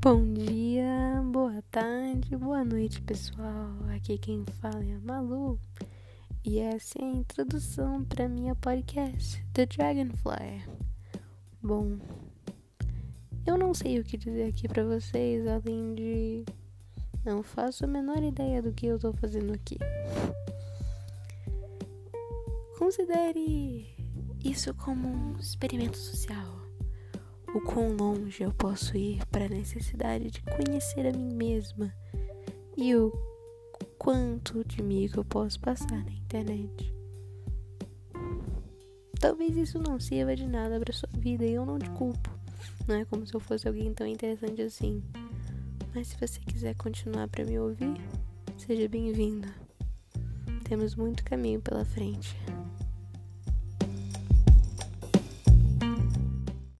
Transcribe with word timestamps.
Bom 0.00 0.32
dia, 0.32 1.20
boa 1.32 1.60
tarde, 1.72 2.36
boa 2.36 2.64
noite, 2.64 3.02
pessoal. 3.02 3.72
Aqui 3.96 4.16
quem 4.16 4.44
fala 4.60 4.84
é 4.84 4.94
a 4.94 5.00
Malu 5.00 5.58
e 6.44 6.60
essa 6.60 7.02
é 7.02 7.04
a 7.04 7.16
introdução 7.16 8.04
para 8.04 8.28
minha 8.28 8.54
podcast, 8.54 9.44
The 9.52 9.66
Dragonfly. 9.66 10.64
Bom, 11.60 11.98
eu 13.44 13.58
não 13.58 13.74
sei 13.74 13.98
o 13.98 14.04
que 14.04 14.16
dizer 14.16 14.44
aqui 14.44 14.68
para 14.68 14.84
vocês 14.84 15.44
além 15.48 15.96
de 15.96 16.44
não 17.24 17.42
faço 17.42 17.84
a 17.84 17.88
menor 17.88 18.22
ideia 18.22 18.62
do 18.62 18.72
que 18.72 18.86
eu 18.86 19.00
tô 19.00 19.12
fazendo 19.14 19.52
aqui. 19.52 19.78
Considere 22.78 23.96
isso 24.44 24.72
como 24.74 25.08
um 25.08 25.36
experimento 25.40 25.98
social 25.98 26.58
o 27.54 27.60
quão 27.60 27.96
longe 27.96 28.42
eu 28.42 28.52
posso 28.52 28.96
ir 28.96 29.24
para 29.26 29.46
a 29.46 29.48
necessidade 29.48 30.30
de 30.30 30.42
conhecer 30.42 31.06
a 31.06 31.12
mim 31.12 31.34
mesma 31.34 31.92
e 32.76 32.94
o 32.94 33.12
quanto 33.98 34.64
de 34.64 34.82
mim 34.82 35.08
eu 35.14 35.24
posso 35.24 35.58
passar 35.60 36.04
na 36.04 36.12
internet. 36.12 36.94
Talvez 39.18 39.56
isso 39.56 39.78
não 39.78 39.98
sirva 39.98 40.36
de 40.36 40.46
nada 40.46 40.78
para 40.78 40.92
sua 40.92 41.08
vida 41.12 41.44
e 41.44 41.54
eu 41.54 41.66
não 41.66 41.78
te 41.78 41.90
culpo. 41.90 42.30
Não 42.86 42.96
é 42.96 43.04
como 43.04 43.26
se 43.26 43.34
eu 43.34 43.40
fosse 43.40 43.66
alguém 43.66 43.92
tão 43.92 44.06
interessante 44.06 44.62
assim. 44.62 45.02
Mas 45.94 46.08
se 46.08 46.16
você 46.16 46.40
quiser 46.40 46.76
continuar 46.76 47.26
para 47.28 47.44
me 47.44 47.58
ouvir, 47.58 48.00
seja 48.56 48.88
bem-vinda. 48.88 49.48
Temos 50.64 50.94
muito 50.94 51.24
caminho 51.24 51.60
pela 51.60 51.84
frente. 51.84 52.36